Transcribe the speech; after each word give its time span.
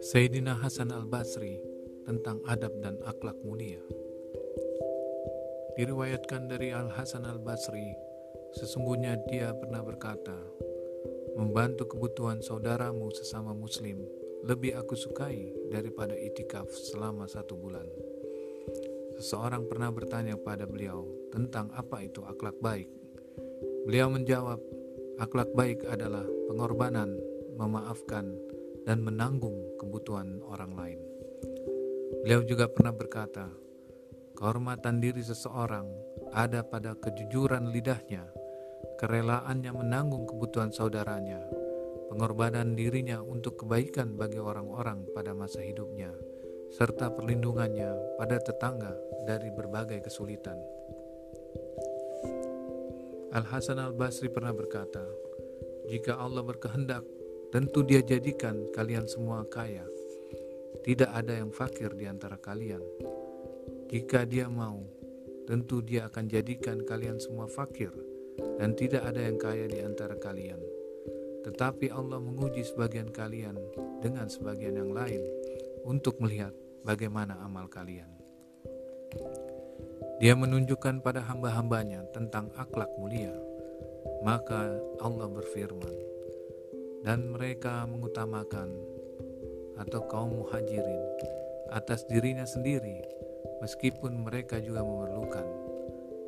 Sayyidina 0.00 0.56
Hasan 0.56 0.88
al-Basri 0.88 1.60
tentang 2.08 2.40
adab 2.48 2.72
dan 2.80 2.96
akhlak 3.04 3.36
mulia. 3.44 3.84
Diriwayatkan 5.76 6.48
dari 6.48 6.72
Al-Hasan 6.72 7.28
al-Basri, 7.28 7.92
sesungguhnya 8.56 9.20
dia 9.28 9.52
pernah 9.52 9.84
berkata, 9.84 10.40
membantu 11.36 11.84
kebutuhan 11.92 12.40
saudaramu 12.40 13.12
sesama 13.12 13.52
muslim 13.52 14.00
lebih 14.48 14.72
aku 14.72 14.96
sukai 14.96 15.52
daripada 15.68 16.16
itikaf 16.16 16.72
selama 16.72 17.28
satu 17.28 17.52
bulan. 17.60 17.84
Seseorang 19.20 19.68
pernah 19.68 19.92
bertanya 19.92 20.40
pada 20.40 20.64
beliau 20.64 21.28
tentang 21.28 21.68
apa 21.76 22.00
itu 22.00 22.24
akhlak 22.24 22.56
baik. 22.64 23.05
Beliau 23.86 24.10
menjawab, 24.10 24.58
akhlak 25.22 25.54
baik 25.54 25.86
adalah 25.86 26.26
pengorbanan, 26.50 27.14
memaafkan, 27.54 28.34
dan 28.82 28.98
menanggung 28.98 29.78
kebutuhan 29.78 30.42
orang 30.42 30.74
lain. 30.74 31.00
Beliau 32.26 32.42
juga 32.42 32.66
pernah 32.66 32.90
berkata, 32.90 33.46
kehormatan 34.34 34.98
diri 34.98 35.22
seseorang 35.22 35.86
ada 36.34 36.66
pada 36.66 36.98
kejujuran 36.98 37.70
lidahnya, 37.70 38.26
kerelaannya 38.98 39.70
menanggung 39.70 40.26
kebutuhan 40.26 40.74
saudaranya, 40.74 41.46
pengorbanan 42.10 42.74
dirinya 42.74 43.22
untuk 43.22 43.62
kebaikan 43.62 44.18
bagi 44.18 44.42
orang-orang 44.42 45.06
pada 45.14 45.30
masa 45.30 45.62
hidupnya, 45.62 46.10
serta 46.74 47.14
perlindungannya 47.14 48.18
pada 48.18 48.42
tetangga 48.42 48.98
dari 49.30 49.54
berbagai 49.54 50.10
kesulitan. 50.10 50.75
Al-Hasan 53.36 53.76
al-Basri 53.76 54.32
pernah 54.32 54.56
berkata, 54.56 55.04
"Jika 55.92 56.16
Allah 56.16 56.40
berkehendak 56.40 57.04
Tentu 57.46 57.86
dia 57.86 58.02
jadikan 58.02 58.68
kalian 58.74 59.06
semua 59.06 59.46
kaya. 59.46 59.86
Tidak 60.82 61.06
ada 61.06 61.38
yang 61.38 61.54
fakir 61.54 61.94
di 61.94 62.10
antara 62.10 62.34
kalian. 62.34 62.82
Jika 63.86 64.26
dia 64.26 64.50
mau, 64.50 64.82
tentu 65.46 65.78
dia 65.78 66.10
akan 66.10 66.26
jadikan 66.26 66.82
kalian 66.82 67.22
semua 67.22 67.46
fakir 67.46 67.94
dan 68.58 68.74
tidak 68.74 69.06
ada 69.06 69.22
yang 69.22 69.38
kaya 69.38 69.70
di 69.70 69.78
antara 69.78 70.18
kalian. 70.18 70.58
Tetapi 71.46 71.94
Allah 71.94 72.18
menguji 72.18 72.66
sebagian 72.66 73.14
kalian 73.14 73.54
dengan 74.02 74.26
sebagian 74.26 74.74
yang 74.74 74.90
lain 74.90 75.22
untuk 75.86 76.18
melihat 76.18 76.50
bagaimana 76.82 77.38
amal 77.46 77.70
kalian. 77.70 78.10
Dia 80.16 80.32
menunjukkan 80.32 81.04
pada 81.04 81.20
hamba-hambanya 81.20 82.08
tentang 82.16 82.48
akhlak 82.56 82.88
mulia. 82.96 83.36
Maka 84.24 84.80
Allah 85.04 85.28
berfirman, 85.28 85.92
dan 87.04 87.30
mereka 87.36 87.84
mengutamakan 87.84 88.72
atau 89.76 90.00
kaum 90.08 90.40
muhajirin 90.40 91.04
atas 91.68 92.08
dirinya 92.08 92.48
sendiri 92.48 93.04
meskipun 93.60 94.24
mereka 94.24 94.56
juga 94.56 94.80
memerlukan. 94.80 95.44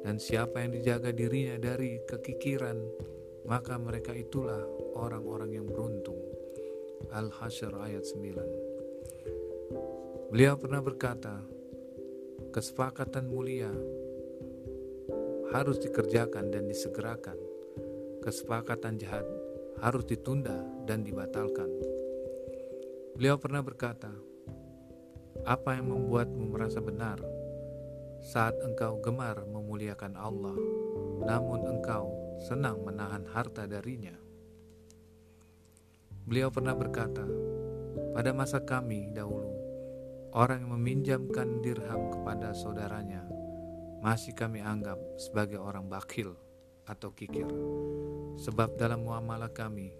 Dan 0.04 0.20
siapa 0.20 0.62
yang 0.62 0.76
dijaga 0.78 1.10
dirinya 1.10 1.58
dari 1.58 1.98
kekikiran 2.06 2.78
maka 3.48 3.80
mereka 3.80 4.12
itulah 4.12 4.60
orang-orang 4.94 5.56
yang 5.56 5.66
beruntung. 5.66 6.20
Al-Hasyr 7.08 7.72
ayat 7.80 8.04
9 8.04 8.36
Beliau 10.28 10.60
pernah 10.60 10.84
berkata 10.84 11.40
kesepakatan 12.58 13.30
mulia 13.30 13.70
harus 15.54 15.78
dikerjakan 15.78 16.50
dan 16.50 16.66
disegerakan 16.66 17.38
kesepakatan 18.18 18.98
jahat 18.98 19.22
harus 19.78 20.02
ditunda 20.02 20.58
dan 20.82 21.06
dibatalkan. 21.06 21.70
Beliau 23.14 23.38
pernah 23.38 23.62
berkata, 23.62 24.10
"Apa 25.46 25.78
yang 25.78 25.94
membuatmu 25.94 26.50
merasa 26.50 26.82
benar 26.82 27.22
saat 28.26 28.58
engkau 28.66 28.98
gemar 29.06 29.38
memuliakan 29.46 30.18
Allah, 30.18 30.58
namun 31.30 31.62
engkau 31.62 32.10
senang 32.42 32.82
menahan 32.82 33.22
harta 33.30 33.70
darinya?" 33.70 34.18
Beliau 36.26 36.50
pernah 36.50 36.74
berkata, 36.74 37.22
"Pada 38.18 38.34
masa 38.34 38.58
kami 38.58 39.14
dahulu, 39.14 39.57
orang 40.34 40.64
yang 40.66 40.72
meminjamkan 40.76 41.62
dirham 41.64 42.12
kepada 42.12 42.52
saudaranya 42.52 43.24
masih 44.02 44.32
kami 44.34 44.62
anggap 44.62 44.98
sebagai 45.16 45.58
orang 45.60 45.86
bakhil." 45.86 46.36
atau 46.88 47.12
kikir. 47.12 47.46
Sebab 48.40 48.80
dalam 48.80 49.04
muamalah 49.04 49.52
kami, 49.52 49.92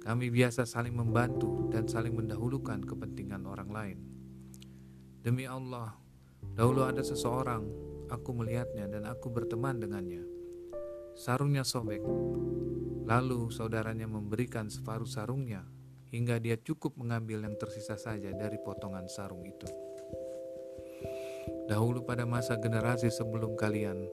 kami 0.00 0.26
biasa 0.30 0.64
saling 0.64 0.94
membantu 0.94 1.68
dan 1.68 1.90
saling 1.90 2.14
mendahulukan 2.14 2.80
kepentingan 2.86 3.44
orang 3.44 3.70
lain. 3.70 3.98
Demi 5.20 5.44
Allah, 5.44 5.92
dahulu 6.56 6.86
ada 6.86 7.04
seseorang, 7.04 7.66
aku 8.08 8.30
melihatnya 8.32 8.88
dan 8.88 9.04
aku 9.04 9.28
berteman 9.28 9.82
dengannya. 9.82 10.24
Sarungnya 11.18 11.66
sobek, 11.66 12.00
lalu 13.04 13.52
saudaranya 13.52 14.08
memberikan 14.08 14.72
separuh 14.72 15.04
sarungnya 15.04 15.66
hingga 16.10 16.42
dia 16.42 16.58
cukup 16.58 16.98
mengambil 16.98 17.46
yang 17.46 17.56
tersisa 17.56 17.94
saja 17.94 18.34
dari 18.34 18.58
potongan 18.60 19.06
sarung 19.06 19.46
itu. 19.46 19.66
Dahulu 21.70 22.02
pada 22.02 22.26
masa 22.26 22.58
generasi 22.58 23.08
sebelum 23.14 23.54
kalian, 23.54 24.10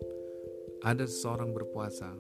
ada 0.86 1.10
seseorang 1.10 1.52
berpuasa. 1.52 2.14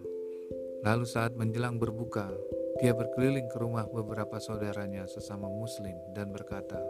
Lalu 0.81 1.05
saat 1.05 1.37
menjelang 1.37 1.77
berbuka, 1.77 2.33
dia 2.81 2.93
berkeliling 2.93 3.49
ke 3.49 3.57
rumah 3.61 3.85
beberapa 3.89 4.37
saudaranya 4.41 5.05
sesama 5.05 5.49
muslim 5.49 5.97
dan 6.17 6.33
berkata, 6.33 6.81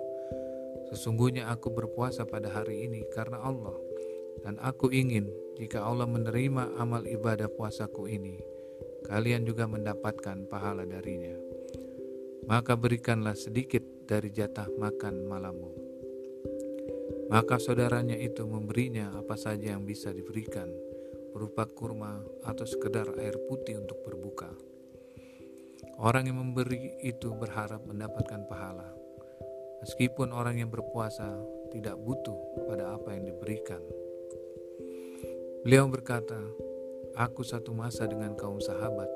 Sesungguhnya 0.88 1.52
aku 1.52 1.76
berpuasa 1.76 2.24
pada 2.24 2.48
hari 2.48 2.88
ini 2.88 3.04
karena 3.12 3.44
Allah 3.44 3.76
dan 4.46 4.56
aku 4.64 4.94
ingin 4.94 5.28
jika 5.58 5.82
Allah 5.82 6.06
menerima 6.06 6.78
amal 6.78 7.04
ibadah 7.04 7.50
puasaku 7.50 8.08
ini, 8.08 8.38
kalian 9.10 9.44
juga 9.44 9.66
mendapatkan 9.66 10.46
pahala 10.46 10.86
darinya. 10.86 11.47
Maka 12.48 12.80
berikanlah 12.80 13.36
sedikit 13.36 13.84
dari 14.08 14.32
jatah 14.32 14.72
makan 14.80 15.28
malammu. 15.28 15.72
Maka 17.28 17.60
saudaranya 17.60 18.16
itu 18.16 18.48
memberinya 18.48 19.12
apa 19.20 19.36
saja 19.36 19.76
yang 19.76 19.84
bisa 19.84 20.16
diberikan 20.16 20.72
berupa 21.36 21.68
kurma 21.68 22.24
atau 22.48 22.64
sekedar 22.64 23.20
air 23.20 23.36
putih 23.52 23.84
untuk 23.84 24.00
berbuka. 24.08 24.48
Orang 26.00 26.32
yang 26.32 26.40
memberi 26.40 26.96
itu 27.04 27.36
berharap 27.36 27.84
mendapatkan 27.84 28.48
pahala, 28.48 28.96
meskipun 29.84 30.32
orang 30.32 30.64
yang 30.64 30.72
berpuasa 30.72 31.28
tidak 31.76 32.00
butuh 32.00 32.64
pada 32.64 32.96
apa 32.96 33.12
yang 33.12 33.28
diberikan. 33.28 33.84
Beliau 35.68 35.92
berkata, 35.92 36.40
"Aku 37.12 37.44
satu 37.44 37.76
masa 37.76 38.08
dengan 38.08 38.40
kaum 38.40 38.64
sahabat. 38.64 39.07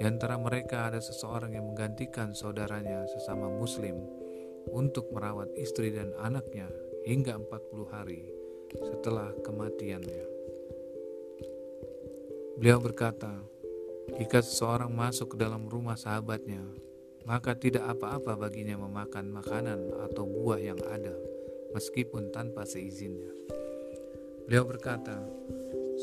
Di 0.00 0.08
antara 0.08 0.40
mereka 0.40 0.88
ada 0.88 0.96
seseorang 0.96 1.52
yang 1.52 1.68
menggantikan 1.68 2.32
saudaranya 2.32 3.04
sesama 3.04 3.52
Muslim 3.52 4.00
untuk 4.72 5.12
merawat 5.12 5.52
istri 5.60 5.92
dan 5.92 6.16
anaknya 6.16 6.72
hingga 7.04 7.36
40 7.36 7.84
hari 7.92 8.24
setelah 8.80 9.28
kematiannya." 9.44 10.24
Beliau 12.56 12.80
berkata, 12.80 13.44
"Jika 14.16 14.40
seseorang 14.40 14.88
masuk 14.88 15.36
ke 15.36 15.40
dalam 15.40 15.68
rumah 15.68 16.00
sahabatnya, 16.00 16.64
maka 17.28 17.52
tidak 17.52 17.84
apa-apa 17.84 18.40
baginya 18.40 18.80
memakan 18.80 19.28
makanan 19.28 19.84
atau 20.08 20.24
buah 20.24 20.64
yang 20.64 20.80
ada, 20.80 21.12
meskipun 21.76 22.32
tanpa 22.32 22.64
seizinnya." 22.64 23.36
Beliau 24.48 24.64
berkata, 24.64 25.20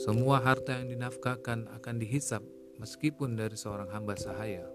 "Semua 0.06 0.38
harta 0.38 0.78
yang 0.86 0.94
dinafkahkan 0.94 1.66
akan 1.82 1.98
dihisap 1.98 2.46
meskipun 2.78 3.38
dari 3.38 3.58
seorang 3.58 3.90
hamba 3.92 4.18
sahaya, 4.18 4.66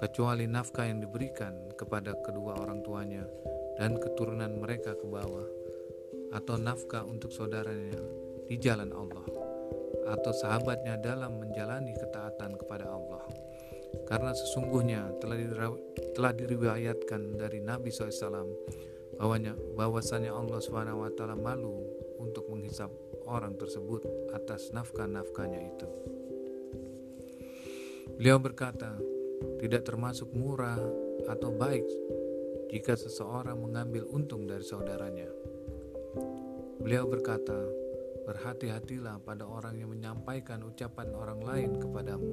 kecuali 0.00 0.48
nafkah 0.48 0.88
yang 0.88 1.00
diberikan 1.00 1.72
kepada 1.76 2.16
kedua 2.24 2.58
orang 2.60 2.84
tuanya 2.84 3.24
dan 3.76 3.96
keturunan 3.96 4.60
mereka 4.60 4.96
ke 4.96 5.06
bawah, 5.08 5.48
atau 6.32 6.56
nafkah 6.56 7.04
untuk 7.04 7.32
saudaranya 7.32 8.00
di 8.48 8.56
jalan 8.56 8.92
Allah." 8.92 9.52
atau 10.08 10.32
sahabatnya 10.34 10.98
dalam 10.98 11.38
menjalani 11.38 11.94
ketaatan 11.94 12.58
kepada 12.58 12.90
Allah. 12.90 13.22
Karena 14.08 14.32
sesungguhnya 14.32 15.20
telah, 15.20 15.36
telah 16.16 16.32
diriwayatkan 16.32 17.36
dari 17.36 17.60
Nabi 17.60 17.92
SAW 17.92 18.48
bahwanya 19.20 19.54
bahwasanya 19.76 20.32
Allah 20.32 20.58
swt 20.58 21.20
malu 21.38 21.84
untuk 22.18 22.48
menghisap 22.48 22.88
orang 23.28 23.54
tersebut 23.60 24.02
atas 24.32 24.72
nafkah-nafkahnya 24.72 25.60
itu. 25.60 25.88
Beliau 28.22 28.38
berkata, 28.38 28.94
tidak 29.58 29.82
termasuk 29.82 30.30
murah 30.30 30.78
atau 31.26 31.50
baik 31.50 31.82
jika 32.70 32.94
seseorang 32.94 33.58
mengambil 33.58 34.06
untung 34.14 34.46
dari 34.46 34.62
saudaranya. 34.62 35.26
Beliau 36.78 37.10
berkata, 37.10 37.58
Berhati-hatilah 38.22 39.26
pada 39.26 39.42
orang 39.42 39.74
yang 39.74 39.90
menyampaikan 39.90 40.62
ucapan 40.62 41.10
orang 41.10 41.42
lain 41.42 41.70
kepadamu, 41.82 42.30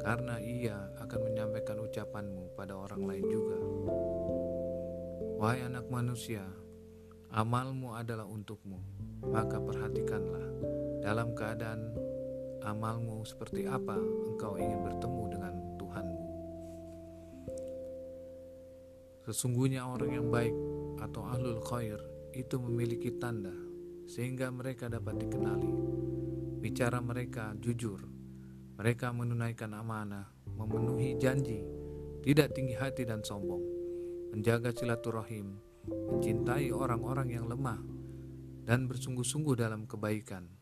karena 0.00 0.40
ia 0.40 0.88
akan 1.04 1.20
menyampaikan 1.28 1.76
ucapanmu 1.84 2.56
pada 2.56 2.80
orang 2.80 3.04
lain 3.04 3.24
juga. 3.28 3.60
Wahai 5.36 5.68
anak 5.68 5.84
manusia, 5.92 6.48
amalmu 7.28 7.92
adalah 7.92 8.24
untukmu, 8.24 8.80
maka 9.28 9.60
perhatikanlah 9.60 10.48
dalam 11.04 11.36
keadaan 11.36 11.92
amalmu 12.64 13.24
seperti 13.24 13.64
apa 13.64 13.96
engkau 13.98 14.56
ingin 14.60 14.80
bertemu 14.84 15.22
dengan 15.32 15.54
Tuhanmu. 15.80 16.22
Sesungguhnya 19.28 19.84
orang 19.84 20.10
yang 20.10 20.28
baik 20.28 20.56
atau 21.00 21.22
ahlul 21.24 21.60
khair 21.64 22.00
itu 22.36 22.56
memiliki 22.60 23.16
tanda 23.18 23.52
sehingga 24.10 24.50
mereka 24.50 24.90
dapat 24.90 25.22
dikenali. 25.22 25.72
Bicara 26.60 27.00
mereka 27.00 27.56
jujur, 27.56 28.04
mereka 28.76 29.14
menunaikan 29.16 29.72
amanah, 29.72 30.28
memenuhi 30.44 31.16
janji, 31.16 31.64
tidak 32.20 32.52
tinggi 32.52 32.76
hati 32.76 33.08
dan 33.08 33.24
sombong, 33.24 33.64
menjaga 34.34 34.68
silaturahim, 34.76 35.56
mencintai 35.88 36.68
orang-orang 36.68 37.32
yang 37.32 37.48
lemah, 37.48 37.80
dan 38.68 38.84
bersungguh-sungguh 38.84 39.56
dalam 39.56 39.88
kebaikan, 39.88 40.59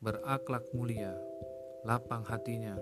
berakhlak 0.00 0.64
mulia, 0.72 1.12
lapang 1.84 2.24
hatinya, 2.24 2.76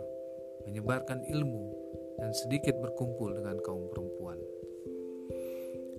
menyebarkan 0.67 1.27
ilmu, 1.27 1.75
dan 2.23 2.31
sedikit 2.31 2.79
berkumpul 2.79 3.35
dengan 3.35 3.59
kaum 3.63 3.91
perempuan. 3.91 4.39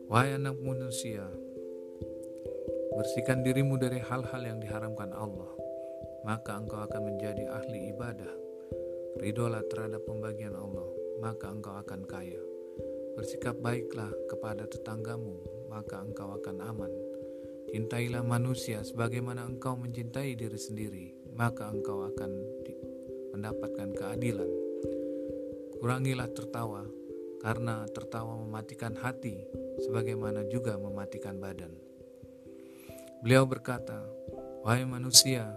Wahai 0.07 0.39
anak 0.39 0.55
manusia, 0.63 1.27
Bersihkan 2.99 3.47
dirimu 3.47 3.79
dari 3.79 3.95
hal-hal 4.03 4.43
yang 4.43 4.59
diharamkan 4.59 5.15
Allah, 5.15 5.47
maka 6.27 6.59
engkau 6.59 6.83
akan 6.83 7.07
menjadi 7.07 7.47
ahli 7.47 7.95
ibadah. 7.95 8.33
Ridolah 9.23 9.63
terhadap 9.71 10.03
pembagian 10.03 10.51
Allah, 10.51 10.83
maka 11.23 11.47
engkau 11.47 11.79
akan 11.79 12.03
kaya. 12.03 12.43
Bersikap 13.15 13.55
baiklah 13.63 14.11
kepada 14.27 14.67
tetanggamu, 14.67 15.39
maka 15.71 16.03
engkau 16.03 16.43
akan 16.43 16.59
aman. 16.59 16.91
Cintailah 17.69 18.25
manusia 18.25 18.81
sebagaimana 18.81 19.45
engkau 19.45 19.77
mencintai 19.77 20.33
diri 20.33 20.57
sendiri, 20.57 21.13
maka 21.37 21.69
engkau 21.69 22.01
akan 22.01 22.31
mendapatkan 23.29 23.93
keadilan. 23.93 24.49
Kurangilah 25.77 26.33
tertawa, 26.33 26.81
karena 27.45 27.85
tertawa 27.93 28.41
mematikan 28.41 28.97
hati, 28.97 29.45
sebagaimana 29.85 30.49
juga 30.49 30.81
mematikan 30.81 31.37
badan. 31.37 31.69
Beliau 33.21 33.45
berkata, 33.45 34.01
"Wahai 34.65 34.89
manusia, 34.89 35.53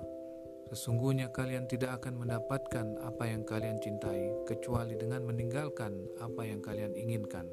sesungguhnya 0.68 1.32
kalian 1.32 1.64
tidak 1.64 1.96
akan 2.04 2.28
mendapatkan 2.28 2.86
apa 3.08 3.24
yang 3.24 3.40
kalian 3.48 3.80
cintai 3.80 4.36
kecuali 4.44 5.00
dengan 5.00 5.24
meninggalkan 5.24 5.96
apa 6.20 6.44
yang 6.44 6.60
kalian 6.60 6.92
inginkan, 6.92 7.48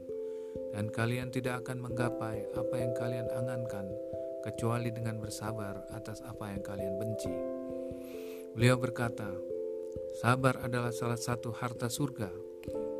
dan 0.76 0.92
kalian 0.92 1.32
tidak 1.32 1.64
akan 1.64 1.80
menggapai 1.80 2.44
apa 2.60 2.76
yang 2.76 2.92
kalian 2.92 3.32
angankan 3.32 3.88
kecuali 4.46 4.94
dengan 4.94 5.20
bersabar 5.20 5.88
atas 5.92 6.24
apa 6.24 6.52
yang 6.54 6.64
kalian 6.64 6.96
benci." 7.00 7.34
Beliau 8.56 8.76
berkata, 8.80 9.30
"Sabar 10.20 10.60
adalah 10.64 10.92
salah 10.92 11.20
satu 11.20 11.54
harta 11.54 11.88
surga." 11.88 12.50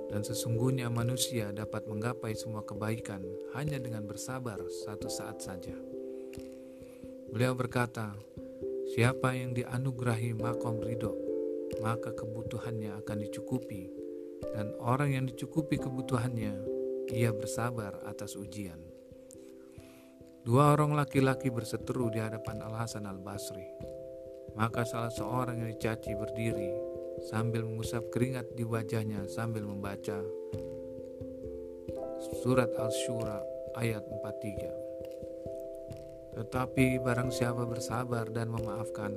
Dan 0.10 0.26
sesungguhnya 0.26 0.90
manusia 0.90 1.54
dapat 1.54 1.86
menggapai 1.86 2.34
semua 2.34 2.66
kebaikan 2.66 3.22
hanya 3.54 3.78
dengan 3.78 4.10
bersabar 4.10 4.58
satu 4.66 5.06
saat 5.06 5.38
saja. 5.38 5.78
Beliau 7.30 7.54
berkata, 7.54 8.18
siapa 8.90 9.38
yang 9.38 9.54
dianugerahi 9.54 10.34
makom 10.34 10.82
ridho, 10.82 11.14
maka 11.78 12.10
kebutuhannya 12.18 12.98
akan 13.06 13.18
dicukupi. 13.22 13.94
Dan 14.50 14.74
orang 14.82 15.14
yang 15.14 15.26
dicukupi 15.30 15.78
kebutuhannya, 15.78 16.58
ia 17.14 17.30
bersabar 17.30 18.02
atas 18.10 18.34
ujian. 18.34 18.82
Dua 20.50 20.74
orang 20.74 20.98
laki-laki 20.98 21.54
berseteru 21.54 22.10
di 22.10 22.18
hadapan 22.18 22.66
Al-Hasan 22.66 23.06
Al-Basri. 23.06 23.70
Maka 24.58 24.82
salah 24.82 25.14
seorang 25.14 25.62
yang 25.62 25.70
dicaci 25.70 26.18
berdiri 26.18 26.74
sambil 27.30 27.70
mengusap 27.70 28.10
keringat 28.10 28.58
di 28.58 28.66
wajahnya 28.66 29.30
sambil 29.30 29.70
membaca 29.70 30.18
surat 32.42 32.74
Al-Shura 32.74 33.46
ayat 33.78 34.02
43. 34.10 36.42
Tetapi 36.42 36.98
barang 36.98 37.30
siapa 37.30 37.70
bersabar 37.70 38.26
dan 38.34 38.50
memaafkan, 38.50 39.14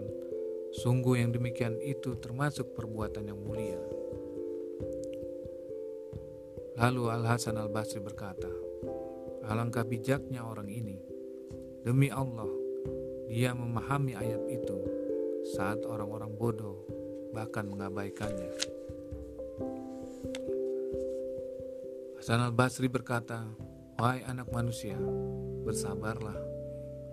sungguh 0.85 1.17
yang 1.17 1.33
demikian 1.33 1.81
itu 1.81 2.13
termasuk 2.21 2.77
perbuatan 2.77 3.33
yang 3.33 3.41
mulia. 3.41 3.81
Lalu 6.77 7.09
Al-Hasan 7.09 7.57
Al-Basri 7.57 8.05
berkata, 8.05 8.53
Alangkah 9.49 9.89
bijaknya 9.89 10.45
orang 10.45 10.69
ini. 10.69 11.12
Demi 11.83 12.07
Allah, 12.15 12.47
dia 13.27 13.51
memahami 13.51 14.15
ayat 14.15 14.47
itu 14.47 14.79
saat 15.51 15.83
orang-orang 15.83 16.31
bodoh 16.39 16.87
bahkan 17.35 17.67
mengabaikannya. 17.67 18.55
Hasan 22.23 22.39
Al-Basri 22.39 22.87
berkata, 22.87 23.43
Wahai 23.99 24.23
anak 24.31 24.55
manusia, 24.55 24.95
bersabarlah 25.67 26.39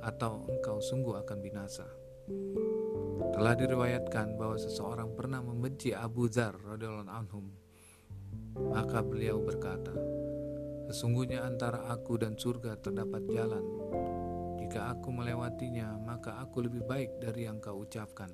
atau 0.05 0.45
engkau 0.45 0.77
sungguh 0.77 1.17
akan 1.17 1.37
binasa. 1.41 1.89
Telah 3.33 3.57
diriwayatkan 3.57 4.37
bahwa 4.37 4.61
seseorang 4.61 5.17
pernah 5.17 5.41
membenci 5.41 5.97
Abu 5.97 6.29
Dzar 6.29 6.53
radhiyallahu 6.53 7.09
anhum. 7.09 7.49
Maka 8.53 9.01
beliau 9.01 9.41
berkata, 9.41 9.97
Sesungguhnya 10.89 11.41
antara 11.45 11.89
aku 11.89 12.21
dan 12.21 12.37
surga 12.37 12.77
terdapat 12.77 13.25
jalan. 13.29 13.61
Jika 14.69 14.93
aku 14.93 15.09
melewatinya, 15.09 15.97
maka 15.97 16.37
aku 16.45 16.61
lebih 16.61 16.85
baik 16.85 17.17
dari 17.17 17.49
yang 17.49 17.57
kau 17.57 17.81
ucapkan. 17.81 18.29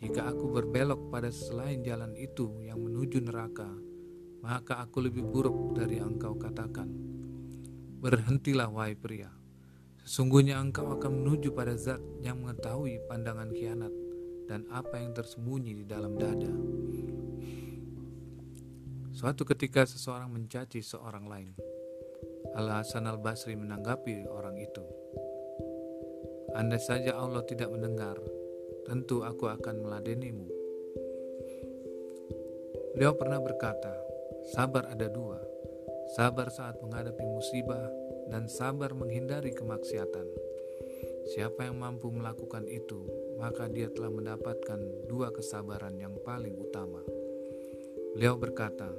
Jika 0.00 0.32
aku 0.32 0.48
berbelok 0.48 1.12
pada 1.12 1.28
selain 1.28 1.84
jalan 1.84 2.16
itu 2.16 2.64
yang 2.64 2.80
menuju 2.80 3.20
neraka, 3.20 3.68
maka 4.40 4.80
aku 4.80 5.04
lebih 5.04 5.20
buruk 5.20 5.76
dari 5.76 6.00
yang 6.00 6.16
kau 6.16 6.32
katakan. 6.40 6.88
Berhentilah, 8.00 8.72
wahai 8.72 8.96
pria 8.96 9.28
Sesungguhnya 10.00 10.56
engkau 10.56 10.88
akan 10.96 11.12
menuju 11.12 11.52
pada 11.52 11.76
zat 11.76 12.00
yang 12.24 12.40
mengetahui 12.40 13.04
pandangan 13.04 13.52
khianat 13.52 13.92
dan 14.48 14.64
apa 14.72 14.96
yang 14.96 15.12
tersembunyi 15.12 15.76
di 15.76 15.84
dalam 15.84 16.16
dada. 16.16 16.56
Suatu 19.12 19.44
ketika 19.44 19.84
seseorang 19.84 20.32
mencaci 20.32 20.80
seorang 20.80 21.28
lain. 21.28 21.52
Al-Hasan 22.56 23.04
al-Basri 23.04 23.60
menanggapi 23.60 24.24
orang 24.24 24.56
itu. 24.56 25.04
Andai 26.54 26.78
saja 26.78 27.18
Allah 27.18 27.42
tidak 27.42 27.66
mendengar, 27.74 28.14
tentu 28.86 29.26
aku 29.26 29.50
akan 29.50 29.82
meladenimu. 29.82 30.46
Beliau 32.94 33.18
pernah 33.18 33.42
berkata, 33.42 33.90
sabar 34.54 34.86
ada 34.86 35.10
dua, 35.10 35.42
sabar 36.14 36.54
saat 36.54 36.78
menghadapi 36.78 37.26
musibah 37.26 37.90
dan 38.30 38.46
sabar 38.46 38.94
menghindari 38.94 39.50
kemaksiatan. 39.50 40.30
Siapa 41.34 41.66
yang 41.66 41.82
mampu 41.82 42.14
melakukan 42.14 42.70
itu, 42.70 43.02
maka 43.34 43.66
dia 43.66 43.90
telah 43.90 44.14
mendapatkan 44.14 45.10
dua 45.10 45.34
kesabaran 45.34 45.98
yang 45.98 46.14
paling 46.22 46.54
utama. 46.54 47.02
Beliau 48.14 48.38
berkata, 48.38 48.94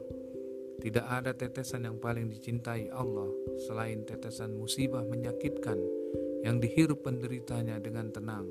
"Tidak 0.83 1.07
ada 1.07 1.31
tetesan 1.31 1.87
yang 1.87 2.03
paling 2.03 2.27
dicintai 2.27 2.91
Allah 2.91 3.31
selain 3.63 4.03
tetesan 4.03 4.59
musibah 4.59 5.07
menyakitkan 5.07 5.79
yang 6.45 6.61
dihirup 6.61 7.01
penderitanya 7.01 7.81
dengan 7.81 8.13
tenang 8.13 8.45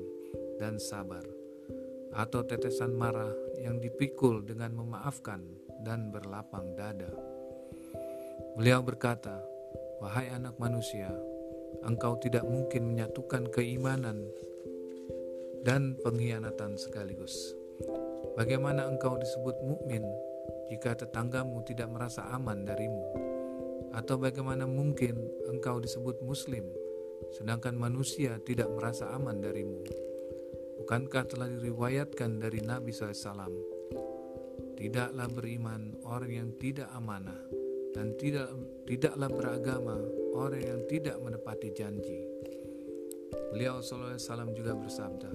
dan 0.59 0.75
sabar, 0.75 1.23
atau 2.11 2.43
tetesan 2.43 2.91
marah 2.91 3.31
yang 3.63 3.79
dipikul 3.79 4.43
dengan 4.43 4.75
memaafkan 4.75 5.39
dan 5.87 6.11
berlapang 6.11 6.75
dada." 6.75 7.15
Beliau 8.59 8.83
berkata, 8.83 9.55
Wahai 10.03 10.27
anak 10.27 10.59
manusia, 10.59 11.07
engkau 11.87 12.19
tidak 12.19 12.43
mungkin 12.43 12.91
menyatukan 12.91 13.47
keimanan 13.47 14.27
dan 15.63 15.95
pengkhianatan 16.03 16.75
sekaligus. 16.75 17.55
Bagaimana 18.35 18.85
engkau 18.91 19.15
disebut 19.15 19.55
mukmin 19.63 20.03
jika 20.67 20.99
tetanggamu 20.99 21.63
tidak 21.63 21.87
merasa 21.87 22.27
aman 22.35 22.67
darimu? 22.67 23.01
Atau 23.95 24.19
bagaimana 24.19 24.67
mungkin 24.67 25.15
engkau 25.47 25.79
disebut 25.79 26.19
muslim 26.19 26.67
sedangkan 27.33 27.73
manusia 27.79 28.37
tidak 28.43 28.69
merasa 28.75 29.09
aman 29.15 29.41
darimu? 29.41 29.81
Bukankah 30.85 31.25
telah 31.25 31.49
diriwayatkan 31.49 32.37
dari 32.37 32.61
Nabi 32.61 32.93
SAW? 32.93 33.49
Tidaklah 34.75 35.27
beriman 35.31 35.97
orang 36.05 36.31
yang 36.35 36.49
tidak 36.59 36.91
amanah 36.93 37.39
dan 37.95 38.11
tidak 38.19 38.51
tidaklah 38.83 39.31
beragama 39.31 39.97
orang 40.35 40.61
yang 40.61 40.81
tidak 40.85 41.15
menepati 41.23 41.71
janji. 41.71 42.27
Beliau 43.55 43.79
SAW 43.79 44.51
juga 44.51 44.75
bersabda, 44.75 45.31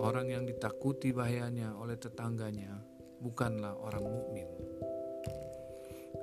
orang 0.00 0.32
yang 0.32 0.48
ditakuti 0.48 1.12
bahayanya 1.12 1.76
oleh 1.76 2.00
tetangganya 2.00 2.80
bukanlah 3.20 3.76
orang 3.76 4.00
mukmin. 4.00 4.48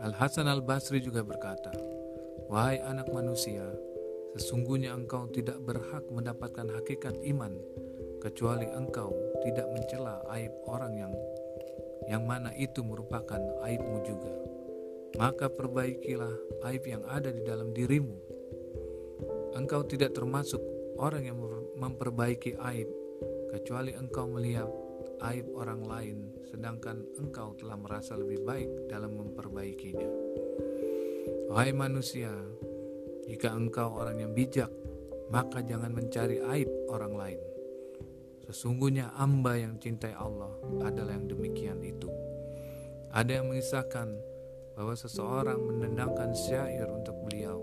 Al 0.01 0.17
Hasan 0.17 0.49
Al 0.49 0.65
Basri 0.65 0.97
juga 0.97 1.21
berkata, 1.21 1.69
"Wahai 2.49 2.81
anak 2.81 3.13
manusia, 3.13 3.69
sesungguhnya 4.35 4.95
engkau 4.95 5.27
tidak 5.31 5.59
berhak 5.63 6.07
mendapatkan 6.07 6.67
hakikat 6.71 7.19
iman 7.35 7.57
kecuali 8.21 8.69
engkau 8.69 9.11
tidak 9.41 9.67
mencela 9.73 10.21
aib 10.37 10.53
orang 10.69 10.93
yang 10.95 11.13
yang 12.09 12.23
mana 12.25 12.49
itu 12.57 12.81
merupakan 12.81 13.39
aibmu 13.65 14.01
juga. 14.05 14.33
Maka 15.19 15.51
perbaikilah 15.51 16.65
aib 16.71 16.83
yang 16.87 17.03
ada 17.05 17.29
di 17.29 17.43
dalam 17.43 17.75
dirimu. 17.75 18.15
Engkau 19.53 19.83
tidak 19.83 20.15
termasuk 20.15 20.63
orang 20.95 21.27
yang 21.27 21.37
memperbaiki 21.75 22.55
aib 22.71 22.87
kecuali 23.51 23.91
engkau 23.91 24.31
melihat 24.31 24.71
aib 25.27 25.51
orang 25.53 25.83
lain 25.83 26.17
sedangkan 26.49 27.03
engkau 27.19 27.53
telah 27.59 27.77
merasa 27.77 28.15
lebih 28.15 28.41
baik 28.47 28.69
dalam 28.87 29.19
memperbaikinya. 29.19 30.09
Wahai 31.51 31.75
manusia, 31.75 32.31
jika 33.27 33.53
engkau 33.53 33.97
orang 33.97 34.21
yang 34.21 34.31
bijak, 34.33 34.69
maka 35.31 35.63
jangan 35.63 35.93
mencari 35.93 36.41
aib 36.41 36.69
orang 36.91 37.13
lain. 37.15 37.41
Sesungguhnya 38.51 39.15
amba 39.15 39.55
yang 39.55 39.79
cintai 39.79 40.11
Allah 40.11 40.51
adalah 40.83 41.15
yang 41.15 41.29
demikian 41.31 41.79
itu. 41.85 42.11
Ada 43.11 43.39
yang 43.39 43.51
mengisahkan 43.51 44.07
bahwa 44.75 44.95
seseorang 44.95 45.59
menendangkan 45.59 46.31
syair 46.35 46.87
untuk 46.91 47.15
beliau 47.27 47.59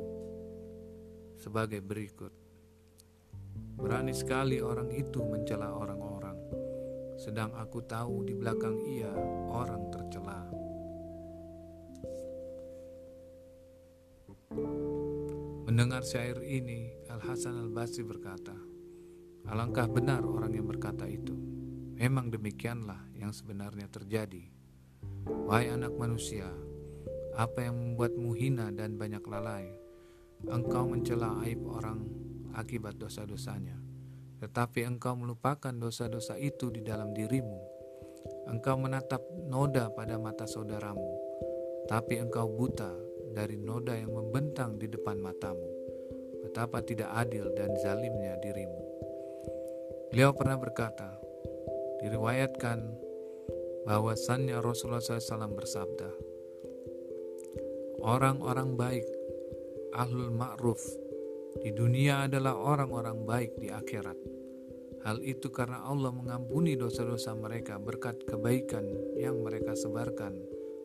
sebagai 1.37 1.81
berikut. 1.85 2.33
Berani 3.79 4.13
sekali 4.13 4.59
orang 4.59 4.91
itu 4.91 5.23
mencela 5.23 5.71
orang-orang, 5.71 6.37
sedang 7.21 7.55
aku 7.55 7.83
tahu 7.87 8.27
di 8.27 8.35
belakang 8.35 8.77
ia 8.87 9.11
orang 9.51 9.88
Mendengar 15.79 16.03
syair 16.03 16.43
ini, 16.43 16.91
Al 17.07 17.23
Hasan 17.23 17.55
Al 17.55 17.71
Basri 17.71 18.03
berkata, 18.03 18.51
"Alangkah 19.47 19.87
benar 19.87 20.27
orang 20.27 20.51
yang 20.51 20.67
berkata 20.67 21.07
itu. 21.07 21.39
Memang 21.95 22.35
demikianlah 22.35 23.15
yang 23.15 23.31
sebenarnya 23.31 23.87
terjadi. 23.87 24.43
Wahai 25.47 25.71
anak 25.71 25.95
manusia, 25.95 26.51
apa 27.39 27.63
yang 27.63 27.79
membuatmu 27.79 28.35
hina 28.35 28.75
dan 28.75 28.99
banyak 28.99 29.23
lalai? 29.23 29.71
Engkau 30.51 30.83
mencela 30.91 31.47
aib 31.47 31.63
orang 31.63 32.03
akibat 32.59 32.99
dosa-dosanya. 32.99 33.79
Tetapi 34.43 34.83
engkau 34.83 35.15
melupakan 35.15 35.71
dosa-dosa 35.71 36.43
itu 36.43 36.75
di 36.75 36.83
dalam 36.83 37.15
dirimu. 37.15 37.63
Engkau 38.51 38.75
menatap 38.83 39.23
noda 39.47 39.95
pada 39.95 40.19
mata 40.19 40.43
saudaramu, 40.43 41.07
tapi 41.87 42.19
engkau 42.19 42.51
buta 42.51 43.08
dari 43.33 43.57
noda 43.57 43.97
yang 43.97 44.13
membentang 44.13 44.77
di 44.77 44.89
depan 44.89 45.19
matamu. 45.21 45.69
Betapa 46.45 46.81
tidak 46.81 47.11
adil 47.13 47.51
dan 47.53 47.75
zalimnya 47.83 48.39
dirimu. 48.41 48.83
Beliau 50.09 50.33
pernah 50.33 50.57
berkata, 50.57 51.21
diriwayatkan 52.01 52.79
bahwasannya 53.85 54.57
Rasulullah 54.65 55.05
SAW 55.05 55.53
bersabda, 55.53 56.11
Orang-orang 57.99 58.79
baik, 58.79 59.07
ahlul 59.91 60.31
ma'ruf, 60.31 60.79
di 61.59 61.75
dunia 61.75 62.31
adalah 62.31 62.55
orang-orang 62.55 63.27
baik 63.27 63.59
di 63.59 63.75
akhirat. 63.75 64.17
Hal 65.03 65.19
itu 65.27 65.51
karena 65.51 65.83
Allah 65.83 66.15
mengampuni 66.15 66.79
dosa-dosa 66.79 67.35
mereka 67.35 67.81
berkat 67.83 68.23
kebaikan 68.23 68.87
yang 69.19 69.43
mereka 69.43 69.75
sebarkan 69.75 70.39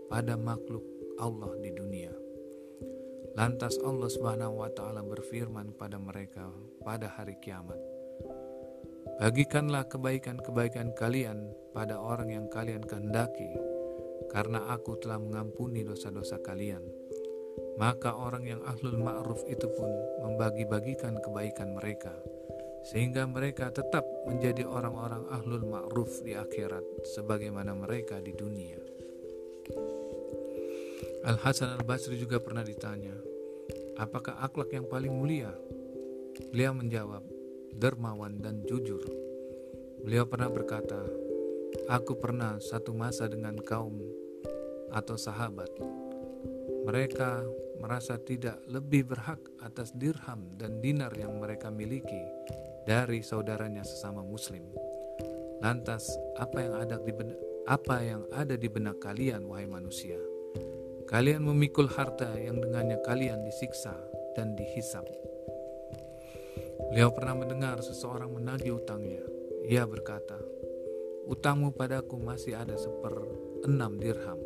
pada 0.10 0.34
makhluk 0.34 0.82
Allah 1.22 1.54
di 1.62 1.70
dunia. 1.70 2.23
Lantas 3.34 3.78
Allah 3.82 4.10
Subhanahu 4.10 4.62
wa 4.62 4.70
taala 4.70 5.02
berfirman 5.02 5.74
pada 5.74 5.98
mereka 5.98 6.50
pada 6.86 7.10
hari 7.10 7.38
kiamat. 7.42 7.78
Bagikanlah 9.18 9.90
kebaikan-kebaikan 9.90 10.94
kalian 10.98 11.50
pada 11.74 11.98
orang 11.98 12.34
yang 12.34 12.46
kalian 12.50 12.82
kehendaki, 12.86 13.58
karena 14.30 14.70
aku 14.74 14.98
telah 15.02 15.22
mengampuni 15.22 15.86
dosa-dosa 15.86 16.42
kalian 16.42 16.82
maka 17.78 18.14
orang 18.14 18.46
yang 18.46 18.62
ahlul 18.70 19.02
ma'ruf 19.02 19.42
itu 19.50 19.66
pun 19.74 19.90
membagi-bagikan 20.22 21.18
kebaikan 21.22 21.74
mereka 21.74 22.14
sehingga 22.84 23.24
mereka 23.26 23.72
tetap 23.72 24.04
menjadi 24.28 24.68
orang-orang 24.68 25.24
ahlul 25.32 25.64
ma'ruf 25.64 26.20
di 26.22 26.36
akhirat 26.36 26.84
sebagaimana 27.16 27.72
mereka 27.72 28.20
di 28.20 28.36
dunia. 28.36 28.93
Al 31.24 31.40
Hasan 31.40 31.80
Al 31.80 31.84
Basri 31.88 32.20
juga 32.20 32.44
pernah 32.44 32.68
ditanya, 32.68 33.16
apakah 33.96 34.44
akhlak 34.44 34.76
yang 34.76 34.88
paling 34.92 35.12
mulia? 35.12 35.56
Beliau 36.52 36.76
menjawab, 36.76 37.24
dermawan 37.72 38.44
dan 38.44 38.60
jujur. 38.68 39.02
Beliau 40.04 40.28
pernah 40.28 40.52
berkata, 40.52 41.00
aku 41.88 42.20
pernah 42.20 42.60
satu 42.60 42.92
masa 42.92 43.32
dengan 43.32 43.56
kaum 43.64 44.04
atau 44.92 45.16
sahabat 45.16 45.72
mereka 46.84 47.48
merasa 47.80 48.20
tidak 48.20 48.60
lebih 48.68 49.08
berhak 49.08 49.40
atas 49.64 49.96
dirham 49.96 50.52
dan 50.60 50.84
dinar 50.84 51.16
yang 51.16 51.40
mereka 51.40 51.72
miliki 51.72 52.28
dari 52.84 53.24
saudaranya 53.24 53.88
sesama 53.88 54.20
muslim. 54.20 54.68
Lantas, 55.64 56.12
apa 56.36 56.60
yang 56.60 56.76
ada 56.76 57.00
di 57.00 57.16
benak, 57.16 57.40
apa 57.64 58.04
yang 58.04 58.28
ada 58.36 58.60
di 58.60 58.68
benak 58.68 59.00
kalian 59.00 59.48
wahai 59.48 59.64
manusia? 59.64 60.33
Kalian 61.10 61.44
memikul 61.44 61.88
harta 61.92 62.36
yang 62.40 62.60
dengannya 62.60 63.00
kalian 63.04 63.44
disiksa 63.44 63.94
dan 64.34 64.56
dihisap. 64.58 65.06
Beliau 66.92 67.14
pernah 67.14 67.38
mendengar 67.38 67.80
seseorang 67.82 68.34
menagih 68.34 68.78
utangnya. 68.78 69.24
Ia 69.66 69.88
berkata, 69.88 70.38
"Utangmu 71.30 71.74
padaku 71.74 72.20
masih 72.20 72.60
ada 72.60 72.76
seper 72.76 73.14
enam 73.64 73.98
dirham." 73.98 74.40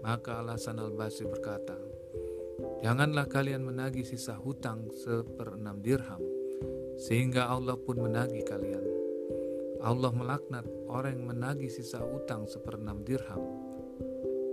Maka 0.00 0.40
alasan 0.40 0.78
Al-Basri 0.78 1.26
berkata, 1.26 1.76
Janganlah 2.80 3.28
kalian 3.28 3.64
menagih 3.64 4.04
sisa 4.08 4.36
hutang 4.36 4.88
seperenam 4.92 5.84
dirham, 5.84 6.20
sehingga 6.96 7.48
Allah 7.48 7.76
pun 7.76 8.00
menagih 8.00 8.44
kalian. 8.44 8.84
Allah 9.80 10.12
melaknat 10.12 10.64
orang 10.88 11.16
yang 11.16 11.24
menagih 11.32 11.72
sisa 11.72 12.00
utang 12.04 12.44
seperenam 12.48 13.00
dirham. 13.04 13.40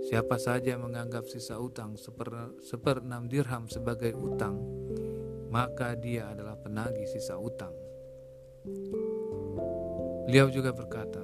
Siapa 0.08 0.40
saja 0.40 0.80
menganggap 0.80 1.28
sisa 1.28 1.60
utang 1.60 2.00
seper, 2.00 2.56
seperenam 2.64 3.28
dirham 3.28 3.68
sebagai 3.68 4.16
utang, 4.16 4.56
maka 5.52 5.92
dia 5.92 6.32
adalah 6.32 6.56
penagih 6.56 7.04
sisa 7.04 7.36
utang. 7.36 7.76
Beliau 10.24 10.48
juga 10.48 10.72
berkata, 10.72 11.20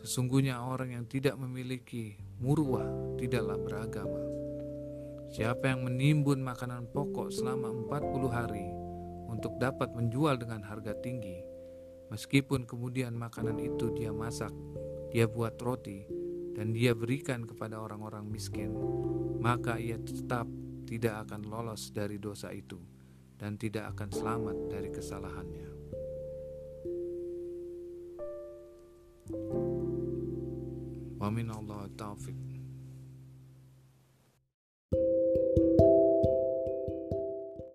Sesungguhnya 0.00 0.64
orang 0.64 0.96
yang 0.96 1.04
tidak 1.04 1.36
memiliki 1.36 2.16
murwah 2.40 2.88
tidaklah 3.20 3.60
beragama. 3.60 4.24
Siapa 5.28 5.76
yang 5.76 5.84
menimbun 5.84 6.40
makanan 6.40 6.88
pokok 6.88 7.28
selama 7.28 7.68
40 7.84 8.32
hari 8.32 8.66
untuk 9.28 9.60
dapat 9.60 9.92
menjual 9.92 10.40
dengan 10.40 10.64
harga 10.64 10.96
tinggi, 11.04 11.44
meskipun 12.08 12.64
kemudian 12.64 13.12
makanan 13.12 13.60
itu 13.60 13.92
dia 13.92 14.08
masak, 14.08 14.50
dia 15.12 15.28
buat 15.28 15.60
roti, 15.60 16.08
dan 16.54 16.74
dia 16.74 16.92
berikan 16.92 17.46
kepada 17.46 17.78
orang-orang 17.78 18.26
miskin, 18.26 18.74
maka 19.38 19.78
ia 19.78 19.96
tetap 19.96 20.50
tidak 20.90 21.26
akan 21.28 21.46
lolos 21.46 21.94
dari 21.94 22.18
dosa 22.18 22.50
itu 22.50 22.78
dan 23.38 23.54
tidak 23.54 23.94
akan 23.94 24.08
selamat 24.10 24.56
dari 24.68 24.90
kesalahannya. 24.90 25.68
Wa 31.20 31.28
min 31.30 31.48
Allah 31.54 31.86
taufik. 31.94 32.49